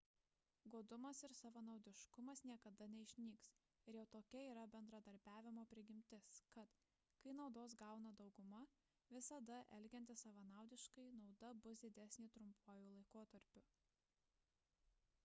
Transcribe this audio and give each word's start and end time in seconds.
godumas 0.73 1.19
ir 1.25 1.33
savanaudiškumas 1.39 2.39
niekada 2.51 2.85
neišnyks 2.93 3.49
ir 3.91 3.97
jau 3.99 4.05
tokia 4.15 4.45
yra 4.53 4.63
bendradarbiavimo 4.75 5.65
prigimtis 5.73 6.39
kad 6.55 6.73
kai 7.25 7.33
naudos 7.41 7.75
gauna 7.83 8.13
dauguma 8.23 8.61
visada 9.17 9.57
elgiantis 9.81 10.25
savanaudiškai 10.27 11.03
nauda 11.19 11.51
bus 11.67 11.83
didesnė 11.85 12.31
trumpuoju 12.39 12.89
laikotarpiu 12.97 13.63